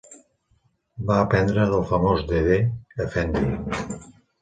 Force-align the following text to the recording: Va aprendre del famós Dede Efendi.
Va 1.09 1.17
aprendre 1.25 1.69
del 1.73 1.85
famós 1.91 2.27
Dede 2.35 2.61
Efendi. 3.09 3.49